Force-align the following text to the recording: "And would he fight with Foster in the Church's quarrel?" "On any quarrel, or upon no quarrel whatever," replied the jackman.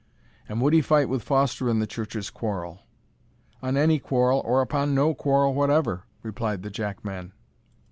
"And 0.49 0.59
would 0.61 0.73
he 0.73 0.81
fight 0.81 1.09
with 1.09 1.21
Foster 1.21 1.69
in 1.69 1.77
the 1.77 1.85
Church's 1.85 2.31
quarrel?" 2.31 2.87
"On 3.61 3.77
any 3.77 3.99
quarrel, 3.99 4.41
or 4.43 4.61
upon 4.63 4.95
no 4.95 5.13
quarrel 5.13 5.53
whatever," 5.53 6.05
replied 6.23 6.63
the 6.63 6.71
jackman. 6.71 7.33